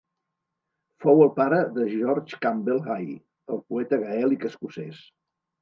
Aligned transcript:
Fou 1.05 1.21
el 1.25 1.29
pare 1.35 1.59
de 1.75 1.85
George 1.91 2.41
Campbell 2.47 2.81
Hay, 2.97 3.05
el 3.57 3.63
poeta 3.75 4.03
gaèlic 4.07 4.49
escocès. 4.53 5.07